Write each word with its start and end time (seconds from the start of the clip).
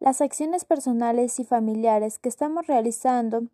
las 0.00 0.20
acciones 0.20 0.64
personales 0.64 1.40
y 1.40 1.44
familiares 1.44 2.18
que 2.18 2.28
estamos 2.28 2.66
realizando 2.66 3.44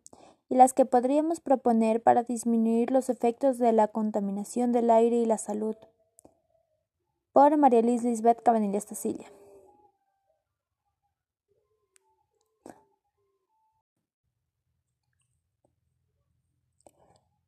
y 0.49 0.57
las 0.57 0.73
que 0.75 0.85
podríamos 0.85 1.41
proponer 1.41 2.03
para 2.03 2.23
disminuir 2.23 2.91
los 2.91 3.09
efectos 3.09 3.59
de 3.59 3.73
la 3.73 3.89
contaminación 3.89 4.73
del 4.73 4.91
aire 4.91 5.17
y 5.17 5.27
la 5.27 5.39
salud. 5.39 5.77
Por 7.33 7.57
María 7.57 7.83
Liz 7.83 8.05
Lisbeth 8.05 8.43
Cabanilla 8.43 8.79
Estacilla. 8.79 9.27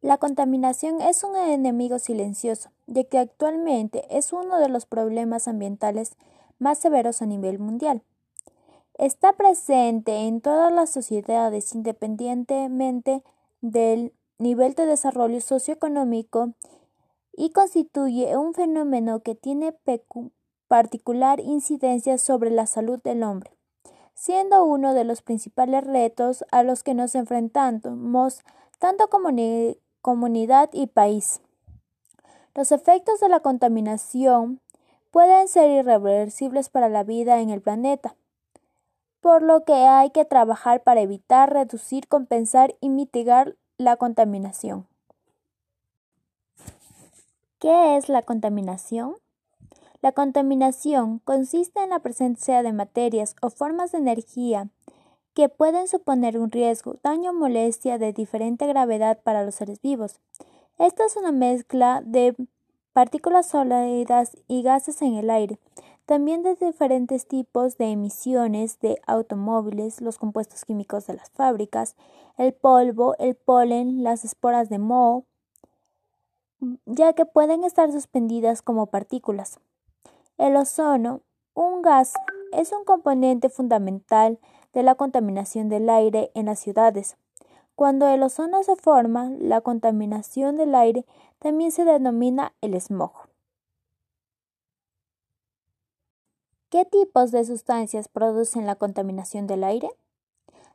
La 0.00 0.18
contaminación 0.18 1.00
es 1.00 1.24
un 1.24 1.36
enemigo 1.36 1.98
silencioso, 1.98 2.70
ya 2.86 3.02
que 3.04 3.18
actualmente 3.18 4.04
es 4.08 4.32
uno 4.32 4.58
de 4.58 4.68
los 4.68 4.86
problemas 4.86 5.48
ambientales 5.48 6.16
más 6.60 6.78
severos 6.78 7.22
a 7.22 7.26
nivel 7.26 7.58
mundial. 7.58 8.02
Está 8.98 9.34
presente 9.34 10.26
en 10.26 10.40
todas 10.40 10.72
las 10.72 10.88
sociedades 10.88 11.74
independientemente 11.74 13.22
del 13.60 14.14
nivel 14.38 14.74
de 14.74 14.86
desarrollo 14.86 15.42
socioeconómico 15.42 16.54
y 17.32 17.50
constituye 17.50 18.38
un 18.38 18.54
fenómeno 18.54 19.20
que 19.20 19.34
tiene 19.34 19.74
particular 20.66 21.40
incidencia 21.40 22.16
sobre 22.16 22.50
la 22.50 22.66
salud 22.66 22.98
del 23.02 23.22
hombre, 23.22 23.50
siendo 24.14 24.64
uno 24.64 24.94
de 24.94 25.04
los 25.04 25.20
principales 25.20 25.84
retos 25.84 26.46
a 26.50 26.62
los 26.62 26.82
que 26.82 26.94
nos 26.94 27.14
enfrentamos 27.14 28.44
tanto 28.78 29.10
como 29.10 29.28
comunidad 30.00 30.70
y 30.72 30.86
país. 30.86 31.42
Los 32.54 32.72
efectos 32.72 33.20
de 33.20 33.28
la 33.28 33.40
contaminación 33.40 34.62
pueden 35.10 35.48
ser 35.48 35.70
irreversibles 35.70 36.70
para 36.70 36.88
la 36.88 37.04
vida 37.04 37.42
en 37.42 37.50
el 37.50 37.60
planeta, 37.60 38.16
por 39.20 39.42
lo 39.42 39.64
que 39.64 39.74
hay 39.74 40.10
que 40.10 40.24
trabajar 40.24 40.82
para 40.82 41.00
evitar, 41.00 41.52
reducir, 41.52 42.08
compensar 42.08 42.76
y 42.80 42.88
mitigar 42.88 43.56
la 43.78 43.96
contaminación. 43.96 44.86
¿Qué 47.58 47.96
es 47.96 48.08
la 48.08 48.22
contaminación? 48.22 49.14
La 50.02 50.12
contaminación 50.12 51.20
consiste 51.20 51.82
en 51.82 51.90
la 51.90 52.00
presencia 52.00 52.62
de 52.62 52.72
materias 52.72 53.34
o 53.40 53.50
formas 53.50 53.92
de 53.92 53.98
energía 53.98 54.68
que 55.34 55.48
pueden 55.48 55.88
suponer 55.88 56.38
un 56.38 56.50
riesgo, 56.50 56.96
daño 57.02 57.30
o 57.30 57.34
molestia 57.34 57.98
de 57.98 58.12
diferente 58.12 58.66
gravedad 58.66 59.18
para 59.22 59.44
los 59.44 59.56
seres 59.56 59.80
vivos. 59.82 60.20
Esta 60.78 61.04
es 61.04 61.16
una 61.16 61.32
mezcla 61.32 62.02
de 62.04 62.34
partículas 62.92 63.48
sólidas 63.48 64.36
y 64.48 64.62
gases 64.62 65.02
en 65.02 65.14
el 65.14 65.28
aire, 65.28 65.58
también 66.06 66.44
de 66.44 66.54
diferentes 66.54 67.26
tipos 67.26 67.78
de 67.78 67.86
emisiones 67.86 68.78
de 68.78 69.00
automóviles, 69.06 70.00
los 70.00 70.18
compuestos 70.18 70.64
químicos 70.64 71.06
de 71.06 71.14
las 71.14 71.30
fábricas, 71.30 71.96
el 72.38 72.54
polvo, 72.54 73.16
el 73.18 73.34
polen, 73.34 74.04
las 74.04 74.24
esporas 74.24 74.68
de 74.68 74.78
moho, 74.78 75.24
ya 76.86 77.12
que 77.12 77.26
pueden 77.26 77.64
estar 77.64 77.90
suspendidas 77.90 78.62
como 78.62 78.86
partículas. 78.86 79.58
El 80.38 80.56
ozono, 80.56 81.22
un 81.54 81.82
gas, 81.82 82.14
es 82.52 82.72
un 82.72 82.84
componente 82.84 83.48
fundamental 83.48 84.38
de 84.72 84.84
la 84.84 84.94
contaminación 84.94 85.68
del 85.68 85.90
aire 85.90 86.30
en 86.34 86.46
las 86.46 86.60
ciudades. 86.60 87.16
Cuando 87.74 88.08
el 88.08 88.22
ozono 88.22 88.62
se 88.62 88.76
forma, 88.76 89.30
la 89.38 89.60
contaminación 89.60 90.56
del 90.56 90.74
aire 90.74 91.04
también 91.40 91.72
se 91.72 91.84
denomina 91.84 92.54
el 92.60 92.80
smog. 92.80 93.25
¿Qué 96.76 96.84
tipos 96.84 97.30
de 97.30 97.42
sustancias 97.42 98.06
producen 98.06 98.66
la 98.66 98.74
contaminación 98.74 99.46
del 99.46 99.64
aire? 99.64 99.88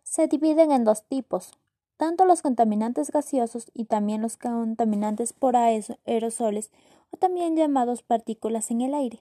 Se 0.01 0.25
dividen 0.25 0.71
en 0.71 0.83
dos 0.83 1.03
tipos, 1.03 1.51
tanto 1.97 2.25
los 2.25 2.41
contaminantes 2.41 3.11
gaseosos 3.11 3.69
y 3.75 3.85
también 3.85 4.23
los 4.23 4.35
contaminantes 4.35 5.31
por 5.31 5.55
aerosoles 5.55 6.71
o 7.11 7.17
también 7.17 7.55
llamados 7.55 8.01
partículas 8.01 8.71
en 8.71 8.81
el 8.81 8.95
aire. 8.95 9.19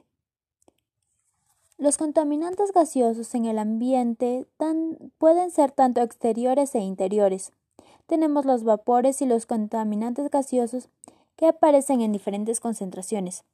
Los 1.76 1.98
contaminantes 1.98 2.72
gaseosos 2.72 3.34
en 3.34 3.44
el 3.44 3.58
ambiente 3.58 4.46
pueden 5.18 5.50
ser 5.50 5.72
tanto 5.72 6.00
exteriores 6.00 6.74
e 6.74 6.78
interiores. 6.78 7.52
Tenemos 8.06 8.46
los 8.46 8.64
vapores 8.64 9.20
y 9.20 9.26
los 9.26 9.44
contaminantes 9.44 10.30
gaseosos 10.30 10.88
que 11.36 11.46
aparecen 11.46 12.00
en 12.00 12.12
diferentes 12.12 12.58
concentraciones. 12.58 13.44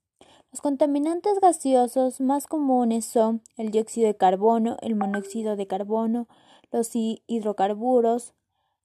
Los 0.50 0.60
contaminantes 0.60 1.40
gaseosos 1.40 2.20
más 2.20 2.46
comunes 2.46 3.04
son 3.04 3.42
el 3.56 3.70
dióxido 3.70 4.06
de 4.06 4.16
carbono, 4.16 4.76
el 4.80 4.94
monóxido 4.94 5.56
de 5.56 5.66
carbono, 5.66 6.28
los 6.70 6.90
hidrocarburos, 6.94 8.32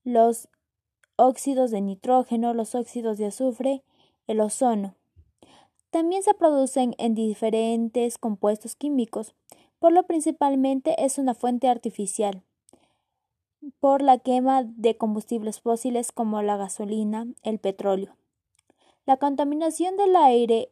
los 0.03 0.49
óxidos 1.15 1.71
de 1.71 1.81
nitrógeno, 1.81 2.53
los 2.53 2.75
óxidos 2.75 3.17
de 3.17 3.27
azufre, 3.27 3.83
el 4.27 4.41
ozono. 4.41 4.95
También 5.91 6.23
se 6.23 6.33
producen 6.33 6.95
en 6.97 7.15
diferentes 7.15 8.17
compuestos 8.17 8.75
químicos, 8.75 9.35
por 9.79 9.91
lo 9.91 10.03
principalmente 10.03 11.03
es 11.03 11.17
una 11.17 11.33
fuente 11.33 11.67
artificial 11.67 12.43
por 13.79 14.01
la 14.01 14.17
quema 14.17 14.63
de 14.63 14.97
combustibles 14.97 15.61
fósiles 15.61 16.11
como 16.11 16.41
la 16.41 16.57
gasolina, 16.57 17.27
el 17.43 17.59
petróleo. 17.59 18.15
La 19.05 19.17
contaminación 19.17 19.97
del 19.97 20.15
aire 20.15 20.71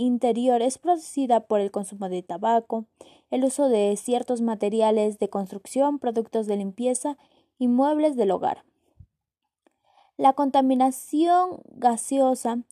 interior 0.00 0.62
es 0.62 0.78
producida 0.78 1.40
por 1.40 1.60
el 1.60 1.70
consumo 1.70 2.08
de 2.08 2.22
tabaco, 2.22 2.86
el 3.30 3.44
uso 3.44 3.68
de 3.68 3.96
ciertos 3.96 4.40
materiales 4.40 5.18
de 5.18 5.28
construcción, 5.28 5.98
productos 5.98 6.46
de 6.46 6.56
limpieza 6.56 7.16
y 7.58 7.68
muebles 7.68 8.16
del 8.16 8.30
hogar. 8.30 8.64
La 10.16 10.32
contaminación 10.32 11.62
gaseosa 11.66 12.62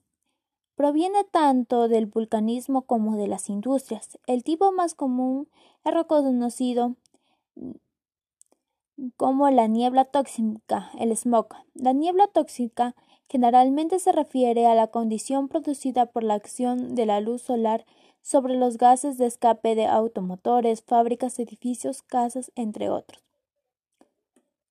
proviene 0.75 1.25
tanto 1.25 1.89
del 1.89 2.07
vulcanismo 2.07 2.83
como 2.83 3.17
de 3.17 3.27
las 3.27 3.49
industrias. 3.49 4.19
El 4.27 4.45
tipo 4.45 4.71
más 4.73 4.95
común 4.95 5.49
es 5.85 5.95
reconocido 5.95 6.95
como 9.17 9.49
la 9.51 9.67
niebla 9.67 10.05
tóxica, 10.05 10.91
el 10.99 11.17
smog. 11.17 11.49
La 11.75 11.93
niebla 11.93 12.27
tóxica 12.27 12.95
generalmente 13.29 13.99
se 13.99 14.13
refiere 14.13 14.67
a 14.67 14.75
la 14.75 14.87
condición 14.89 15.49
producida 15.49 16.07
por 16.07 16.25
la 16.25 16.35
acción 16.35 16.95
de 16.95 17.07
la 17.07 17.21
luz 17.21 17.43
solar 17.43 17.85
sobre 18.23 18.57
los 18.57 18.79
gases 18.79 19.19
de 19.19 19.27
escape 19.27 19.75
de 19.75 19.87
automotores, 19.87 20.83
fábricas, 20.83 21.39
edificios, 21.39 22.03
casas, 22.03 22.53
entre 22.57 22.91
otros. 22.91 23.23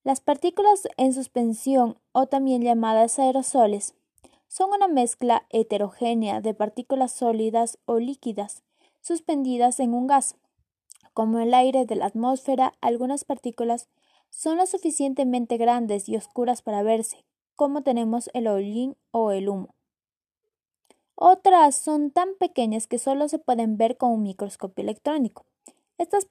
Las 0.04 0.22
partículas 0.22 0.88
en 0.98 1.14
suspensión, 1.14 1.98
o 2.14 2.28
también 2.28 2.62
llamadas 2.62 3.20
aerosoles, 3.20 3.94
son 4.48 4.72
una 4.72 4.88
mezcla 4.88 5.46
heterogénea 5.50 6.40
de 6.40 6.54
partículas 6.54 7.12
sólidas 7.12 7.78
o 7.86 8.00
líquidas 8.00 8.64
suspendidas 9.02 9.80
en 9.80 9.94
un 9.94 10.08
gas. 10.08 10.36
Como 11.14 11.40
el 11.40 11.54
aire 11.54 11.86
de 11.86 11.96
la 11.96 12.06
atmósfera, 12.06 12.74
algunas 12.82 13.24
partículas 13.24 13.90
son 14.30 14.58
lo 14.58 14.66
suficientemente 14.66 15.58
grandes 15.58 16.08
y 16.10 16.16
oscuras 16.16 16.62
para 16.62 16.84
verse, 16.84 17.27
como 17.58 17.82
tenemos 17.82 18.30
el 18.34 18.48
hollín 18.48 18.96
o 19.12 19.32
el 19.32 19.50
humo. 19.50 19.76
Otras 21.16 21.76
son 21.76 22.12
tan 22.12 22.36
pequeñas 22.36 22.88
que 22.88 23.00
solo 23.00 23.28
se 23.28 23.40
pueden 23.40 23.76
ver 23.76 23.98
con 23.98 24.12
un 24.12 24.24
microscopio 24.24 24.84
electrónico. 24.84 25.46
Estas 25.98 26.28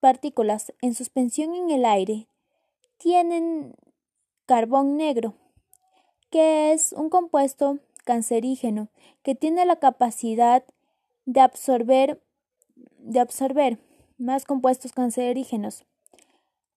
partículas 0.00 0.74
en 0.82 0.94
suspensión 0.94 1.54
en 1.54 1.70
el 1.70 1.84
aire 1.84 2.26
tienen 2.96 3.74
carbón 4.44 4.96
negro, 4.96 5.34
que 6.30 6.72
es 6.72 6.92
un 6.92 7.08
compuesto 7.08 7.78
cancerígeno 8.04 8.88
que 9.22 9.36
tiene 9.36 9.64
la 9.64 9.76
capacidad 9.76 10.64
de 11.24 11.40
absorber, 11.40 12.20
de 12.98 13.20
absorber 13.20 13.78
más 14.18 14.44
compuestos 14.44 14.92
cancerígenos. 14.92 15.84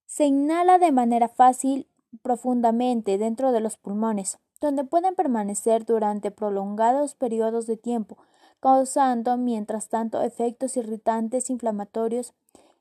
Se 0.05 0.25
inhala 0.25 0.77
de 0.77 0.91
manera 0.91 1.27
fácil 1.27 1.88
profundamente 2.21 3.17
dentro 3.17 3.51
de 3.51 3.59
los 3.59 3.77
pulmones, 3.77 4.39
donde 4.59 4.83
pueden 4.83 5.15
permanecer 5.15 5.85
durante 5.85 6.31
prolongados 6.31 7.15
periodos 7.15 7.67
de 7.67 7.77
tiempo, 7.77 8.17
causando 8.59 9.37
mientras 9.37 9.89
tanto 9.89 10.21
efectos 10.21 10.77
irritantes, 10.77 11.49
inflamatorios 11.49 12.33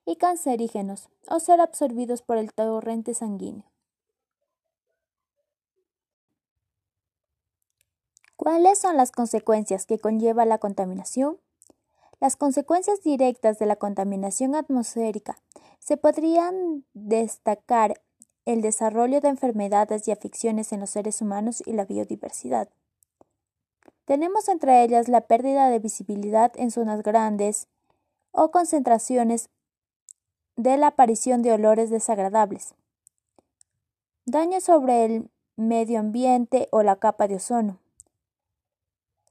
y 0.05 0.17
cancerígenos, 0.17 1.09
o 1.29 1.41
ser 1.41 1.61
absorbidos 1.61 2.23
por 2.23 2.37
el 2.37 2.53
torrente 2.53 3.15
sanguíneo. 3.15 3.65
¿Cuáles 8.37 8.79
son 8.79 8.97
las 8.97 9.13
consecuencias 9.13 9.85
que 9.85 9.99
conlleva 9.99 10.47
la 10.47 10.59
contaminación? 10.59 11.39
Las 12.21 12.37
consecuencias 12.37 13.03
directas 13.03 13.59
de 13.59 13.67
la 13.67 13.77
contaminación 13.77 14.55
atmosférica 14.55 15.39
se 15.79 15.97
podrían 15.97 16.85
destacar 16.95 18.01
el 18.45 18.63
desarrollo 18.63 19.21
de 19.21 19.29
enfermedades 19.29 20.09
y 20.09 20.13
afecciones 20.13 20.73
en 20.73 20.81
los 20.81 20.91
seres 20.91 21.21
humanos 21.21 21.63
y 21.67 21.73
la 21.73 21.85
biodiversidad. 21.85 22.69
Tenemos 24.05 24.49
entre 24.49 24.83
ellas 24.83 25.09
la 25.09 25.21
pérdida 25.23 25.69
de 25.69 25.79
visibilidad 25.79 26.53
en 26.57 26.71
zonas 26.71 27.03
grandes 27.03 27.69
o 28.33 28.51
concentraciones 28.51 29.51
de 30.57 30.77
la 30.77 30.89
aparición 30.89 31.43
de 31.43 31.53
olores 31.53 31.91
desagradables, 31.91 32.75
daño 34.27 34.61
sobre 34.61 35.05
el 35.05 35.31
medio 35.57 36.01
ambiente 36.01 36.69
o 36.71 36.83
la 36.83 36.97
capa 36.97 37.29
de 37.29 37.37
ozono, 37.37 37.79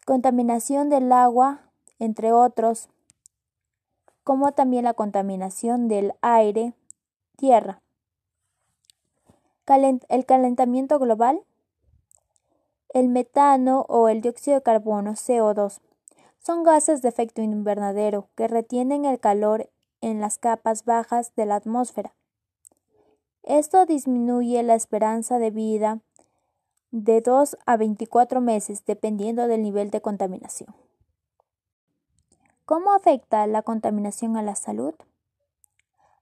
contaminación 0.06 0.90
del 0.90 1.12
agua, 1.12 1.72
entre 2.00 2.32
otros, 2.32 2.90
como 4.24 4.52
también 4.54 4.86
la 4.86 4.94
contaminación 4.94 5.88
del 5.88 6.14
aire, 6.22 6.74
tierra, 7.36 7.82
el 9.76 10.26
calentamiento 10.26 11.00
global, 11.00 11.42
el 12.94 13.08
metano 13.08 13.86
o 13.88 14.10
el 14.10 14.22
dióxido 14.22 14.56
de 14.58 14.64
carbono 14.64 15.12
CO2 15.12 15.80
son 16.40 16.64
gases 16.64 17.02
de 17.02 17.10
efecto 17.10 17.42
invernadero 17.42 18.28
que 18.36 18.48
retienen 18.48 19.06
el 19.06 19.20
calor 19.20 19.70
en 20.02 20.22
las 20.22 20.38
capas 20.40 20.86
bajas 20.86 21.36
de 21.36 21.46
la 21.46 21.56
atmósfera. 21.56 22.14
Esto 23.44 23.86
disminuye 23.86 24.64
la 24.64 24.76
esperanza 24.76 25.38
de 25.38 25.52
vida 25.52 26.00
de 26.92 27.22
2 27.22 27.58
a 27.66 27.78
24 27.78 28.42
meses 28.42 28.86
dependiendo 28.86 29.48
del 29.48 29.62
nivel 29.62 29.92
de 29.92 30.02
contaminación. 30.02 30.74
¿Cómo 32.66 32.94
afecta 32.94 33.46
la 33.48 33.62
contaminación 33.62 34.38
a 34.38 34.44
la 34.44 34.56
salud? 34.56 34.94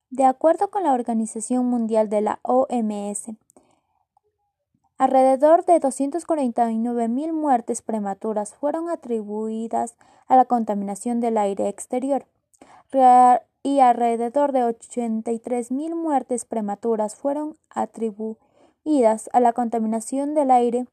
De 0.10 0.24
acuerdo 0.24 0.70
con 0.70 0.84
la 0.84 0.94
Organización 0.94 1.66
Mundial 1.66 2.08
de 2.10 2.22
la 2.22 2.40
OMS, 2.44 3.36
alrededor 4.98 5.66
de 5.66 5.82
249.000 5.82 7.34
muertes 7.34 7.82
prematuras 7.82 8.56
fueron 8.56 8.90
atribuidas 8.90 9.96
a 10.28 10.38
la 10.38 10.46
contaminación 10.46 11.20
del 11.20 11.38
aire 11.38 11.68
exterior 11.68 12.26
y 13.64 13.80
alrededor 13.82 14.54
de 14.54 14.62
83.000 14.62 15.94
muertes 15.94 16.46
prematuras 16.46 17.16
fueron 17.16 17.58
atribuidas 17.70 19.30
a 19.34 19.42
la 19.42 19.52
contaminación 19.52 20.34
del 20.34 20.52
aire 20.52 20.88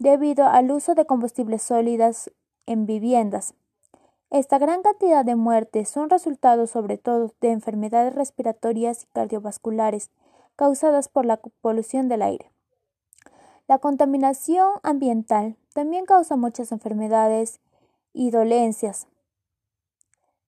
debido 0.00 0.46
al 0.46 0.72
uso 0.72 0.96
de 0.96 1.06
combustibles 1.06 1.62
sólidos 1.62 2.32
en 2.66 2.86
viviendas, 2.86 3.54
esta 4.30 4.58
gran 4.58 4.82
cantidad 4.82 5.24
de 5.24 5.36
muertes 5.36 5.88
son 5.88 6.10
resultados 6.10 6.70
sobre 6.70 6.98
todo 6.98 7.32
de 7.40 7.50
enfermedades 7.50 8.14
respiratorias 8.14 9.04
y 9.04 9.06
cardiovasculares 9.14 10.10
causadas 10.54 11.08
por 11.08 11.24
la 11.24 11.38
polución 11.60 12.08
del 12.08 12.22
aire. 12.22 12.50
La 13.68 13.78
contaminación 13.78 14.70
ambiental 14.82 15.56
también 15.72 16.04
causa 16.04 16.36
muchas 16.36 16.72
enfermedades 16.72 17.60
y 18.12 18.30
dolencias 18.30 19.06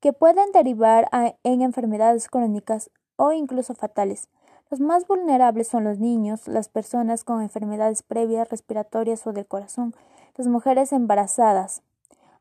que 0.00 0.12
pueden 0.12 0.50
derivar 0.52 1.08
en 1.42 1.60
enfermedades 1.60 2.28
crónicas 2.28 2.90
o 3.16 3.32
incluso 3.32 3.74
fatales. 3.74 4.28
Los 4.70 4.80
más 4.80 5.06
vulnerables 5.06 5.68
son 5.68 5.84
los 5.84 5.98
niños, 5.98 6.48
las 6.48 6.68
personas 6.68 7.24
con 7.24 7.42
enfermedades 7.42 8.02
previas 8.02 8.48
respiratorias 8.48 9.26
o 9.26 9.32
del 9.32 9.46
corazón, 9.46 9.94
las 10.36 10.46
mujeres 10.46 10.92
embarazadas, 10.92 11.82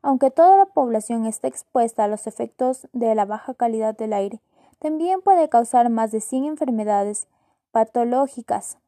aunque 0.02 0.30
toda 0.30 0.56
la 0.56 0.66
población 0.66 1.26
está 1.26 1.48
expuesta 1.48 2.04
a 2.04 2.08
los 2.08 2.26
efectos 2.26 2.88
de 2.92 3.14
la 3.14 3.24
baja 3.24 3.54
calidad 3.54 3.96
del 3.96 4.12
aire, 4.12 4.40
también 4.78 5.20
puede 5.20 5.48
causar 5.48 5.90
más 5.90 6.10
de 6.10 6.20
100 6.20 6.44
enfermedades 6.44 7.28
patológicas 7.70 8.78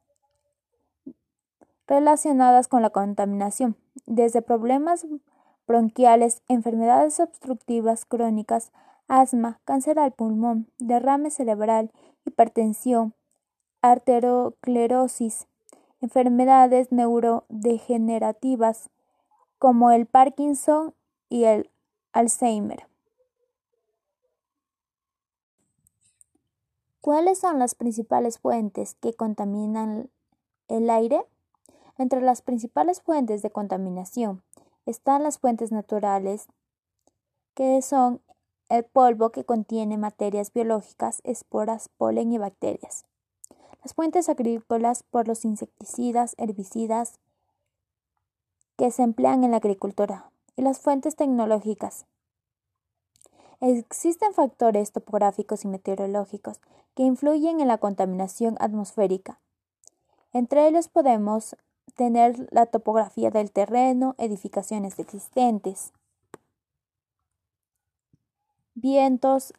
relacionadas 1.87 2.67
con 2.67 2.81
la 2.81 2.89
contaminación, 2.89 3.75
desde 4.05 4.41
problemas 4.41 5.05
bronquiales, 5.67 6.41
enfermedades 6.47 7.19
obstructivas 7.19 8.05
crónicas, 8.05 8.71
asma, 9.07 9.59
cáncer 9.65 9.99
al 9.99 10.11
pulmón, 10.11 10.67
derrame 10.79 11.29
cerebral, 11.29 11.91
hipertensión, 12.25 13.13
arteriosclerosis, 13.81 15.47
enfermedades 16.01 16.91
neurodegenerativas 16.91 18.89
como 19.59 19.91
el 19.91 20.05
Parkinson 20.05 20.93
y 21.29 21.45
el 21.45 21.69
Alzheimer. 22.11 22.87
¿Cuáles 27.01 27.39
son 27.39 27.59
las 27.59 27.75
principales 27.75 28.39
fuentes 28.39 28.95
que 28.95 29.13
contaminan 29.13 30.09
el 30.69 30.89
aire? 30.89 31.25
Entre 31.97 32.21
las 32.21 32.41
principales 32.41 33.01
fuentes 33.01 33.41
de 33.41 33.51
contaminación 33.51 34.41
están 34.85 35.23
las 35.23 35.37
fuentes 35.37 35.71
naturales, 35.71 36.47
que 37.53 37.81
son 37.81 38.21
el 38.69 38.83
polvo 38.85 39.31
que 39.31 39.43
contiene 39.43 39.97
materias 39.97 40.51
biológicas, 40.53 41.21
esporas, 41.23 41.89
polen 41.89 42.31
y 42.31 42.37
bacterias. 42.37 43.05
Las 43.83 43.93
fuentes 43.93 44.29
agrícolas 44.29 45.03
por 45.03 45.27
los 45.27 45.45
insecticidas, 45.45 46.35
herbicidas 46.37 47.19
que 48.77 48.91
se 48.91 49.03
emplean 49.03 49.43
en 49.43 49.51
la 49.51 49.57
agricultura, 49.57 50.31
y 50.55 50.61
las 50.61 50.79
fuentes 50.79 51.15
tecnológicas. 51.15 52.05
Existen 53.59 54.33
factores 54.33 54.91
topográficos 54.91 55.63
y 55.63 55.67
meteorológicos 55.67 56.59
que 56.95 57.03
influyen 57.03 57.61
en 57.61 57.67
la 57.67 57.77
contaminación 57.77 58.57
atmosférica. 58.59 59.39
Entre 60.33 60.67
ellos 60.67 60.87
podemos 60.89 61.55
tener 61.95 62.47
la 62.51 62.65
topografía 62.65 63.29
del 63.29 63.51
terreno, 63.51 64.15
edificaciones 64.17 64.99
existentes, 64.99 65.93
vientos, 68.73 69.53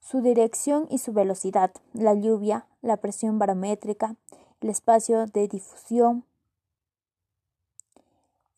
su 0.00 0.20
dirección 0.20 0.86
y 0.90 0.98
su 0.98 1.12
velocidad, 1.12 1.72
la 1.92 2.14
lluvia, 2.14 2.66
la 2.82 2.98
presión 2.98 3.38
barométrica, 3.38 4.16
el 4.60 4.68
espacio 4.68 5.26
de 5.26 5.48
difusión, 5.48 6.24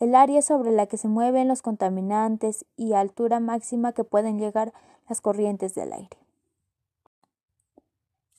el 0.03 0.17
área 0.17 0.43
sobre 0.43 0.73
la 0.73 0.87
que 0.87 0.97
se 0.97 1.07
mueven 1.07 1.47
los 1.47 1.63
contaminantes 1.63 2.65
y 2.75 2.95
altura 2.95 3.39
máxima 3.39 3.93
que 3.93 4.03
pueden 4.03 4.37
llegar 4.37 4.73
las 5.09 5.21
corrientes 5.21 5.77
del 5.77 5.93
aire. 5.93 6.19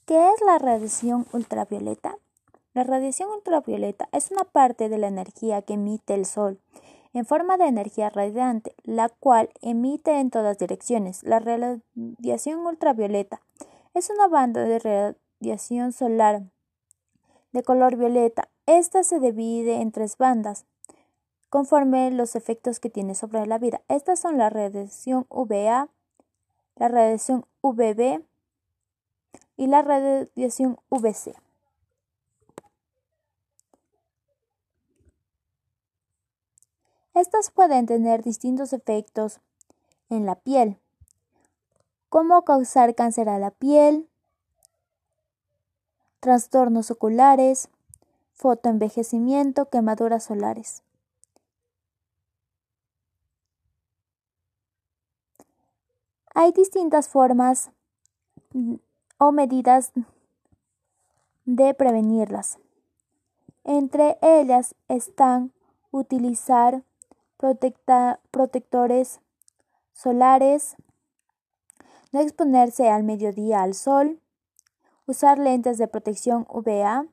¿Qué 0.06 0.28
es 0.28 0.42
la 0.46 0.58
radiación 0.60 1.26
ultravioleta? 1.32 2.18
La 2.74 2.84
radiación 2.84 3.30
ultravioleta 3.30 4.10
es 4.12 4.30
una 4.30 4.44
parte 4.44 4.90
de 4.90 4.98
la 4.98 5.08
energía 5.08 5.62
que 5.62 5.76
emite 5.76 6.16
el 6.16 6.26
Sol 6.26 6.60
en 7.14 7.26
forma 7.26 7.56
de 7.56 7.68
energía 7.68 8.10
radiante, 8.10 8.76
la 8.84 9.08
cual 9.08 9.50
emite 9.62 10.20
en 10.20 10.32
todas 10.32 10.58
direcciones. 10.58 11.24
La 11.24 11.40
radiación 11.40 12.66
ultravioleta 12.66 13.40
es 13.94 14.10
una 14.10 14.28
banda 14.28 14.66
de 14.66 15.16
radiación 15.40 15.94
solar 15.94 16.42
de 17.54 17.64
color 17.64 17.96
violeta. 17.96 18.50
Esta 18.66 19.04
se 19.04 19.22
divide 19.22 19.80
en 19.80 19.94
tres 19.94 20.18
bandas, 20.18 20.66
conforme 21.54 22.10
los 22.10 22.36
efectos 22.36 22.80
que 22.80 22.90
tiene 22.90 23.14
sobre 23.14 23.46
la 23.46 23.60
vida. 23.60 23.84
Estas 23.88 24.20
son 24.20 24.40
la 24.40 24.50
radiación 24.50 25.28
UVA, 25.30 25.88
la 26.78 26.88
radiación 26.88 27.46
UVB 27.62 28.24
y 29.56 29.68
la 29.68 29.84
radiación 29.84 30.80
UVC. 30.90 31.36
Estas 37.14 37.52
pueden 37.52 37.86
tener 37.86 38.24
distintos 38.24 38.74
efectos 38.74 39.40
en 40.10 40.26
la 40.26 40.34
piel, 40.34 40.80
como 42.10 42.44
causar 42.46 42.96
cáncer 42.96 43.30
a 43.30 43.38
la 43.38 43.52
piel, 43.52 44.10
trastornos 46.20 46.90
oculares, 46.90 47.70
fotoenvejecimiento, 48.32 49.70
quemaduras 49.70 50.24
solares. 50.24 50.82
Hay 56.36 56.52
distintas 56.52 57.10
formas 57.10 57.72
mm, 58.54 58.76
o 59.20 59.32
medidas 59.32 59.92
de 61.46 61.74
prevenirlas. 61.74 62.58
Entre 63.64 64.18
ellas 64.22 64.76
están 64.88 65.54
utilizar 65.92 66.84
protectores 68.32 69.22
solares, 69.94 70.76
no 72.12 72.20
exponerse 72.20 72.90
al 72.90 73.04
mediodía 73.04 73.62
al 73.62 73.74
sol, 73.74 74.20
usar 75.06 75.38
lentes 75.38 75.78
de 75.78 75.88
protección 75.88 76.48
UVA, 76.50 77.06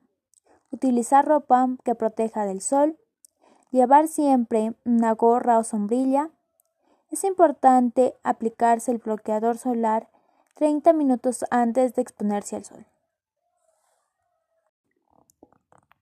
utilizar 0.71 1.25
ropa 1.25 1.69
que 1.83 1.95
proteja 1.95 2.45
del 2.45 2.61
sol, 2.61 2.97
llevar 3.71 4.07
siempre 4.07 4.73
una 4.83 5.13
gorra 5.13 5.59
o 5.59 5.63
sombrilla, 5.63 6.31
es 7.11 7.25
importante 7.25 8.15
aplicarse 8.23 8.91
el 8.91 8.97
bloqueador 8.97 9.57
solar 9.57 10.07
30 10.55 10.93
minutos 10.93 11.45
antes 11.51 11.93
de 11.93 12.01
exponerse 12.01 12.55
al 12.55 12.65
sol. 12.65 12.85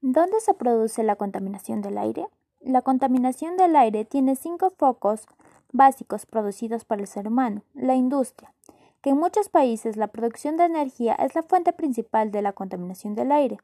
¿Dónde 0.02 0.40
se 0.40 0.54
produce 0.54 1.04
la 1.04 1.16
contaminación 1.16 1.82
del 1.82 1.98
aire? 1.98 2.28
La 2.62 2.82
contaminación 2.82 3.58
del 3.58 3.76
aire 3.76 4.06
tiene 4.06 4.36
cinco 4.36 4.70
focos 4.70 5.26
básicos 5.72 6.26
producidos 6.26 6.86
por 6.86 7.00
el 7.00 7.08
ser 7.08 7.28
humano. 7.28 7.64
La 7.74 7.96
industria. 7.96 8.54
que 9.02 9.12
en 9.12 9.18
muchos 9.18 9.48
países 9.48 9.96
la 9.96 10.08
producción 10.08 10.58
de 10.58 10.66
energía 10.66 11.14
es 11.14 11.34
la 11.34 11.42
fuente 11.42 11.72
principal 11.72 12.32
de 12.32 12.42
la 12.42 12.52
contaminación 12.52 13.16
del 13.16 13.32
aire. 13.32 13.58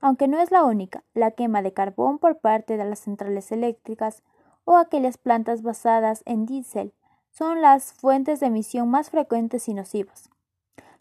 Aunque 0.00 0.26
no 0.26 0.40
es 0.40 0.50
la 0.50 0.64
única, 0.64 1.04
la 1.14 1.30
quema 1.30 1.62
de 1.62 1.72
carbón 1.72 2.18
por 2.18 2.38
parte 2.38 2.76
de 2.76 2.84
las 2.84 2.98
centrales 2.98 3.52
eléctricas 3.52 4.24
o 4.64 4.76
aquellas 4.76 5.18
plantas 5.18 5.62
basadas 5.62 6.22
en 6.26 6.46
diésel 6.46 6.92
son 7.30 7.60
las 7.60 7.92
fuentes 7.92 8.40
de 8.40 8.46
emisión 8.46 8.88
más 8.88 9.10
frecuentes 9.10 9.68
y 9.68 9.74
nocivas. 9.74 10.30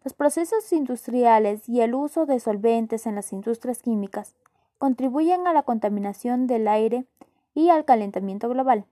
Los 0.04 0.14
procesos 0.14 0.72
industriales 0.74 1.70
y 1.70 1.82
el 1.82 1.96
uso 1.96 2.26
de 2.26 2.40
solventes 2.40 3.06
en 3.06 3.16
las 3.16 3.32
industrias 3.32 3.82
químicas 3.82 4.36
contribuyen 4.78 5.48
a 5.48 5.54
la 5.54 5.64
contaminación 5.64 6.46
del 6.46 6.68
aire 6.68 7.06
y 7.54 7.70
al 7.70 7.86
calentamiento 7.86 8.50
global. 8.50 8.86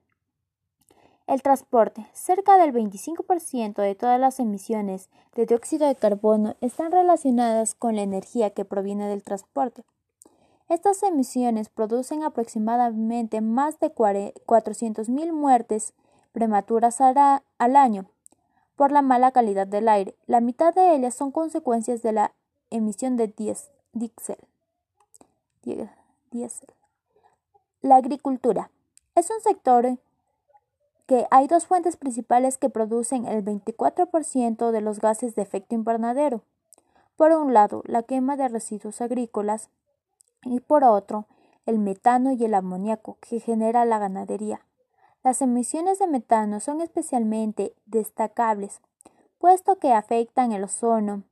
El 1.28 1.42
transporte. 1.42 2.08
Cerca 2.14 2.58
del 2.58 2.74
25% 2.74 3.82
de 3.82 3.96
todas 3.96 4.20
las 4.20 4.40
emisiones 4.40 5.10
de 5.36 5.46
dióxido 5.46 5.88
de 5.88 5.96
carbono 5.96 6.56
están 6.62 6.92
relacionadas 6.92 7.76
con 7.76 7.96
la 7.96 8.04
energía 8.04 8.52
que 8.52 8.66
proviene 8.66 9.08
del 9.08 9.24
transporte. 9.24 9.84
Estas 10.72 11.04
emisiones 11.04 11.68
producen 11.68 12.24
aproximadamente 12.24 13.42
más 13.42 13.78
de 13.82 13.94
400.000 13.94 15.34
muertes 15.34 15.94
prematuras 16.32 17.02
al 17.02 17.76
año 17.76 18.06
por 18.78 18.94
la 18.94 19.02
mala 19.02 19.34
calidad 19.34 19.68
del 19.68 19.90
aire. 19.90 20.16
La 20.28 20.40
mitad 20.40 20.74
de 20.74 20.96
ellas 20.96 21.14
son 21.14 21.32
consecuencias 21.32 22.02
de 22.04 22.14
la 22.14 22.32
emisión 22.70 23.18
de 23.18 23.28
diésel. 23.28 24.38
La 27.82 27.98
agricultura 27.98 28.72
es 29.16 29.30
un 29.30 29.42
sector 29.42 29.98
que 31.06 31.28
hay 31.32 31.48
dos 31.48 31.66
fuentes 31.66 31.98
principales 31.98 32.58
que 32.58 32.70
producen 32.70 33.26
el 33.26 33.44
24% 33.44 34.72
de 34.72 34.80
los 34.80 35.02
gases 35.02 35.36
de 35.36 35.42
efecto 35.42 35.76
invernadero. 35.76 36.44
Por 37.18 37.34
un 37.34 37.54
lado, 37.54 37.84
la 37.86 38.04
quema 38.04 38.38
de 38.38 38.48
residuos 38.48 39.02
agrícolas 39.02 39.70
y 40.44 40.60
por 40.60 40.84
otro, 40.84 41.28
el 41.66 41.80
metano 41.80 42.32
y 42.32 42.44
el 42.44 42.54
amoníaco 42.54 43.18
que 43.22 43.40
genera 43.40 43.86
la 43.86 44.00
ganadería. 44.00 44.62
Las 45.24 45.42
emisiones 45.42 46.00
de 46.00 46.08
metano 46.08 46.60
son 46.60 46.82
especialmente 46.82 47.74
destacables, 47.86 48.82
puesto 49.38 49.78
que 49.78 49.94
afectan 49.94 50.52
el 50.52 50.64
ozono 50.64 51.24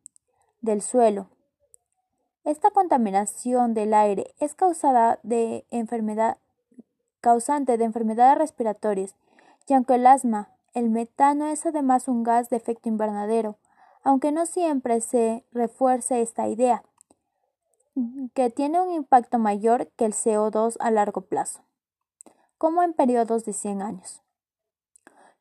del 0.62 0.82
suelo. 0.82 1.28
Esta 2.44 2.70
contaminación 2.72 3.74
del 3.74 3.94
aire 3.94 4.34
es 4.40 4.54
causada 4.54 5.20
de 5.24 5.66
enfermedad, 5.72 6.38
causante 7.22 7.78
de 7.78 7.86
enfermedades 7.86 8.38
respiratorias, 8.38 9.16
y 9.68 9.74
aunque 9.74 9.96
el 9.96 10.08
asma, 10.08 10.50
el 10.74 10.90
metano 10.90 11.48
es 11.48 11.66
además 11.66 12.08
un 12.08 12.24
gas 12.24 12.50
de 12.50 12.58
efecto 12.58 12.90
invernadero, 12.90 13.58
aunque 14.04 14.32
no 14.32 14.46
siempre 14.46 15.02
se 15.02 15.44
refuerce 15.52 16.22
esta 16.22 16.48
idea 16.48 16.84
que 18.34 18.50
tiene 18.50 18.82
un 18.82 18.92
impacto 18.92 19.40
mayor 19.40 19.88
que 19.96 20.06
el 20.06 20.14
CO2 20.14 20.78
a 20.80 20.92
largo 20.92 21.22
plazo, 21.22 21.62
como 22.58 22.84
en 22.84 22.94
periodos 22.94 23.46
de 23.46 23.54
100 23.54 23.82
años. 23.82 24.22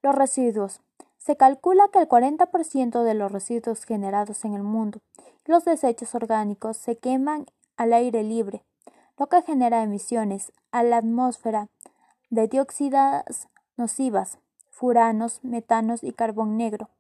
Los 0.03 0.15
residuos. 0.15 0.81
Se 1.19 1.37
calcula 1.37 1.88
que 1.93 1.99
el 1.99 2.09
40% 2.09 3.03
de 3.03 3.15
los 3.15 3.31
residuos 3.31 3.85
generados 3.85 4.45
en 4.45 4.55
el 4.55 4.62
mundo 4.62 5.00
los 5.49 5.65
desechos 5.65 6.15
orgánicos 6.15 6.77
se 6.77 6.99
queman 6.99 7.47
al 7.79 7.95
aire 7.95 8.23
libre, 8.23 8.62
lo 9.19 9.29
que 9.29 9.41
genera 9.41 9.83
emisiones 9.83 10.53
a 10.73 10.83
la 10.83 10.99
atmósfera 10.99 11.69
de 12.29 12.47
dióxidas 12.49 13.49
nocivas, 13.79 14.38
furanos, 14.71 15.43
metanos 15.43 16.05
y 16.05 16.12
carbón 16.12 16.59
negro, 16.59 16.91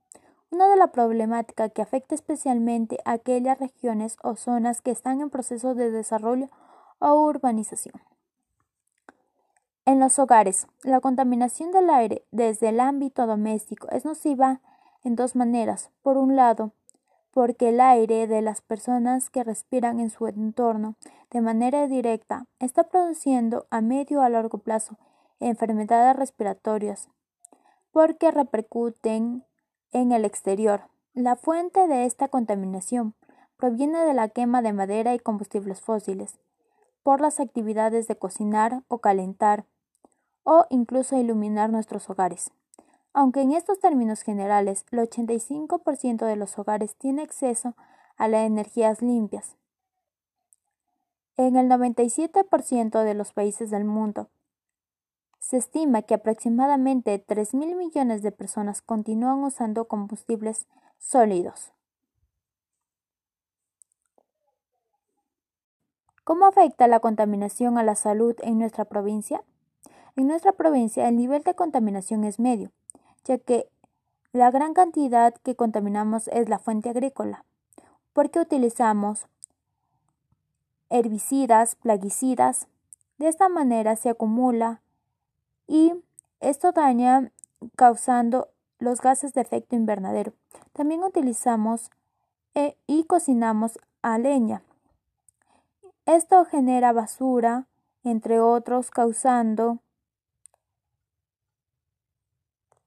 una 0.50 0.68
de 0.68 0.76
las 0.76 0.90
problemáticas 0.90 1.72
que 1.72 1.82
afecta 1.82 2.14
especialmente 2.14 2.98
a 3.04 3.12
aquellas 3.12 3.58
regiones 3.58 4.16
o 4.22 4.36
zonas 4.36 4.80
que 4.80 4.90
están 4.90 5.20
en 5.20 5.30
proceso 5.30 5.74
de 5.74 5.90
desarrollo 5.90 6.48
o 6.98 7.14
urbanización. 7.14 8.00
En 9.84 10.00
los 10.00 10.18
hogares, 10.18 10.66
la 10.82 11.00
contaminación 11.00 11.70
del 11.72 11.88
aire 11.88 12.22
desde 12.30 12.68
el 12.68 12.80
ámbito 12.80 13.26
doméstico 13.26 13.88
es 13.90 14.04
nociva 14.04 14.60
en 15.02 15.16
dos 15.16 15.34
maneras. 15.34 15.90
Por 16.02 16.18
un 16.18 16.36
lado, 16.36 16.72
porque 17.32 17.70
el 17.70 17.80
aire 17.80 18.26
de 18.26 18.42
las 18.42 18.60
personas 18.60 19.30
que 19.30 19.44
respiran 19.44 20.00
en 20.00 20.10
su 20.10 20.26
entorno 20.26 20.96
de 21.30 21.40
manera 21.40 21.86
directa 21.86 22.46
está 22.58 22.84
produciendo 22.84 23.66
a 23.70 23.80
medio 23.80 24.22
a 24.22 24.28
largo 24.28 24.58
plazo 24.58 24.98
enfermedades 25.40 26.16
respiratorias, 26.16 27.08
porque 27.92 28.30
repercuten 28.30 29.44
en 29.92 30.12
el 30.12 30.24
exterior. 30.24 30.82
La 31.14 31.36
fuente 31.36 31.86
de 31.88 32.04
esta 32.04 32.28
contaminación 32.28 33.14
proviene 33.56 34.04
de 34.04 34.14
la 34.14 34.28
quema 34.28 34.62
de 34.62 34.72
madera 34.72 35.14
y 35.14 35.18
combustibles 35.18 35.80
fósiles, 35.80 36.38
por 37.02 37.20
las 37.20 37.40
actividades 37.40 38.06
de 38.06 38.16
cocinar 38.16 38.82
o 38.88 38.98
calentar, 38.98 39.64
o 40.44 40.66
incluso 40.70 41.16
iluminar 41.18 41.70
nuestros 41.70 42.08
hogares. 42.08 42.50
Aunque 43.12 43.40
en 43.40 43.52
estos 43.52 43.80
términos 43.80 44.22
generales 44.22 44.84
el 44.90 45.00
85% 45.00 46.24
de 46.24 46.36
los 46.36 46.58
hogares 46.58 46.94
tiene 46.96 47.22
acceso 47.22 47.74
a 48.16 48.28
las 48.28 48.46
energías 48.46 49.02
limpias. 49.02 49.56
En 51.36 51.56
el 51.56 51.68
97% 51.68 53.02
de 53.02 53.14
los 53.14 53.32
países 53.32 53.70
del 53.70 53.84
mundo 53.84 54.28
se 55.48 55.56
estima 55.56 56.02
que 56.02 56.12
aproximadamente 56.12 57.24
3.000 57.26 57.74
millones 57.74 58.20
de 58.20 58.32
personas 58.32 58.82
continúan 58.82 59.42
usando 59.42 59.86
combustibles 59.86 60.66
sólidos. 60.98 61.72
¿Cómo 66.22 66.44
afecta 66.44 66.86
la 66.86 67.00
contaminación 67.00 67.78
a 67.78 67.82
la 67.82 67.94
salud 67.94 68.36
en 68.42 68.58
nuestra 68.58 68.84
provincia? 68.84 69.42
En 70.16 70.26
nuestra 70.26 70.52
provincia 70.52 71.08
el 71.08 71.16
nivel 71.16 71.42
de 71.44 71.54
contaminación 71.54 72.24
es 72.24 72.38
medio, 72.38 72.70
ya 73.24 73.38
que 73.38 73.70
la 74.32 74.50
gran 74.50 74.74
cantidad 74.74 75.32
que 75.32 75.56
contaminamos 75.56 76.28
es 76.28 76.50
la 76.50 76.58
fuente 76.58 76.90
agrícola, 76.90 77.46
porque 78.12 78.38
utilizamos 78.38 79.26
herbicidas, 80.90 81.74
plaguicidas. 81.74 82.68
De 83.16 83.28
esta 83.28 83.48
manera 83.48 83.96
se 83.96 84.10
acumula 84.10 84.82
y 85.68 85.92
esto 86.40 86.72
daña 86.72 87.30
causando 87.76 88.48
los 88.78 89.00
gases 89.00 89.34
de 89.34 89.42
efecto 89.42 89.76
invernadero. 89.76 90.32
También 90.72 91.04
utilizamos 91.04 91.90
eh, 92.54 92.76
y 92.86 93.04
cocinamos 93.04 93.78
a 94.02 94.18
leña. 94.18 94.62
Esto 96.06 96.44
genera 96.44 96.92
basura, 96.92 97.66
entre 98.02 98.40
otros, 98.40 98.90
causando 98.90 99.78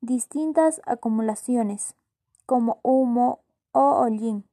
distintas 0.02 0.82
acumulaciones 0.86 1.96
como 2.48 2.80
humo 2.82 3.40
o 3.72 4.02
hollín. 4.02 4.44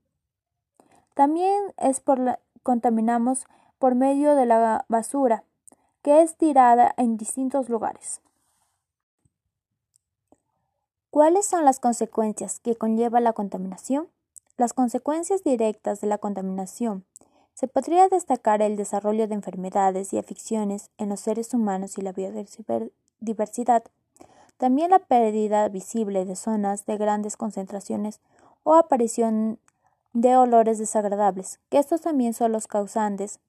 También 1.14 1.72
es 1.78 2.00
por 2.00 2.18
la, 2.18 2.38
contaminamos 2.62 3.46
por 3.78 3.94
medio 3.94 4.34
de 4.34 4.44
la 4.44 4.84
basura, 4.88 5.44
que 6.08 6.22
es 6.22 6.36
tirada 6.36 6.94
en 6.96 7.18
distintos 7.18 7.68
lugares. 7.68 8.22
¿Cuáles 11.10 11.44
son 11.44 11.66
las 11.66 11.80
consecuencias 11.80 12.60
que 12.60 12.76
conlleva 12.76 13.20
la 13.20 13.34
contaminación? 13.34 14.08
Las 14.56 14.72
consecuencias 14.72 15.44
directas 15.44 16.00
de 16.00 16.06
la 16.06 16.16
contaminación. 16.16 17.04
Se 17.52 17.68
podría 17.68 18.08
destacar 18.08 18.62
el 18.62 18.76
desarrollo 18.76 19.28
de 19.28 19.34
enfermedades 19.34 20.14
y 20.14 20.18
afecciones 20.18 20.88
en 20.96 21.10
los 21.10 21.20
seres 21.20 21.52
humanos 21.52 21.98
y 21.98 22.00
la 22.00 22.12
biodiversidad. 22.12 23.82
También 24.56 24.92
la 24.92 25.00
pérdida 25.00 25.68
visible 25.68 26.24
de 26.24 26.36
zonas 26.36 26.86
de 26.86 26.96
grandes 26.96 27.36
concentraciones 27.36 28.20
o 28.62 28.76
aparición 28.76 29.58
de 30.14 30.38
olores 30.38 30.78
desagradables, 30.78 31.60
que 31.68 31.76
estos 31.76 32.00
también 32.00 32.32
son 32.32 32.52
los 32.52 32.66
causantes 32.66 33.40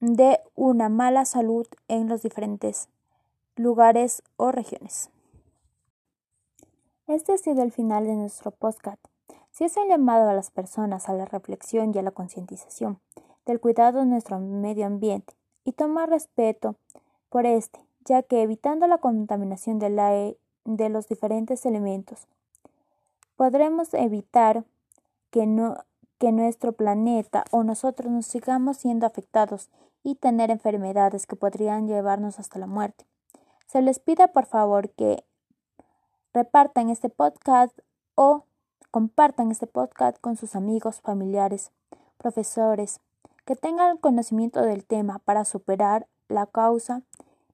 de 0.00 0.40
una 0.54 0.88
mala 0.88 1.24
salud 1.24 1.66
en 1.88 2.08
los 2.08 2.22
diferentes 2.22 2.88
lugares 3.56 4.22
o 4.36 4.52
regiones. 4.52 5.10
Este 7.06 7.32
ha 7.32 7.38
sido 7.38 7.62
el 7.62 7.72
final 7.72 8.04
de 8.04 8.14
nuestro 8.14 8.50
podcast. 8.50 9.02
Si 9.52 9.64
es 9.64 9.76
un 9.76 9.88
llamado 9.88 10.28
a 10.28 10.34
las 10.34 10.50
personas 10.50 11.08
a 11.08 11.14
la 11.14 11.24
reflexión 11.24 11.92
y 11.94 11.98
a 11.98 12.02
la 12.02 12.10
concientización 12.10 12.98
del 13.46 13.60
cuidado 13.60 14.00
de 14.00 14.06
nuestro 14.06 14.38
medio 14.38 14.86
ambiente 14.86 15.34
y 15.64 15.72
tomar 15.72 16.10
respeto 16.10 16.74
por 17.30 17.46
este, 17.46 17.80
ya 18.04 18.22
que 18.22 18.42
evitando 18.42 18.86
la 18.86 18.98
contaminación 18.98 19.78
del 19.78 19.98
aire 19.98 20.36
de 20.64 20.88
los 20.88 21.08
diferentes 21.08 21.64
elementos, 21.64 22.26
podremos 23.36 23.94
evitar 23.94 24.64
que 25.30 25.46
no 25.46 25.76
que 26.18 26.32
nuestro 26.32 26.72
planeta 26.72 27.44
o 27.50 27.62
nosotros 27.62 28.10
nos 28.10 28.26
sigamos 28.26 28.78
siendo 28.78 29.06
afectados 29.06 29.70
y 30.02 30.14
tener 30.14 30.50
enfermedades 30.50 31.26
que 31.26 31.36
podrían 31.36 31.88
llevarnos 31.88 32.38
hasta 32.38 32.58
la 32.58 32.66
muerte. 32.66 33.06
Se 33.66 33.82
les 33.82 33.98
pide 33.98 34.28
por 34.28 34.46
favor 34.46 34.90
que 34.90 35.24
repartan 36.32 36.90
este 36.90 37.08
podcast 37.08 37.78
o 38.14 38.44
compartan 38.90 39.50
este 39.50 39.66
podcast 39.66 40.18
con 40.20 40.36
sus 40.36 40.54
amigos, 40.54 41.00
familiares, 41.00 41.72
profesores, 42.18 43.00
que 43.44 43.56
tengan 43.56 43.96
conocimiento 43.96 44.62
del 44.62 44.84
tema 44.84 45.18
para 45.20 45.44
superar 45.44 46.06
la 46.28 46.46
causa 46.46 47.02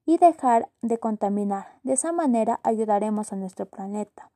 y 0.07 0.19
dejar 0.19 0.69
de 0.83 0.99
contaminar. 0.99 1.78
De 1.83 1.95
esa 1.95 2.12
manera 2.12 2.61
ayudaremos 2.62 3.33
a 3.33 3.37
nuestro 3.37 3.66
planeta. 3.66 4.31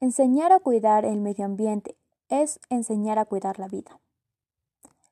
Enseñar 0.00 0.52
a 0.52 0.60
cuidar 0.60 1.04
el 1.04 1.20
medio 1.20 1.44
ambiente 1.44 1.96
es 2.28 2.60
enseñar 2.70 3.18
a 3.18 3.24
cuidar 3.24 3.58
la 3.58 3.68
vida. 3.68 4.00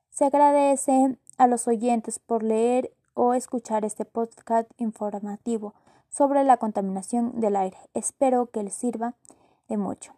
Se 0.09 0.25
agradece 0.25 1.17
a 1.37 1.47
los 1.47 1.67
oyentes 1.67 2.19
por 2.19 2.43
leer 2.43 2.91
o 3.13 3.33
escuchar 3.33 3.85
este 3.85 4.05
podcast 4.05 4.69
informativo 4.77 5.73
sobre 6.09 6.43
la 6.43 6.57
contaminación 6.57 7.39
del 7.39 7.55
aire. 7.55 7.77
Espero 7.93 8.47
que 8.47 8.63
les 8.63 8.73
sirva 8.73 9.15
de 9.67 9.77
mucho. 9.77 10.16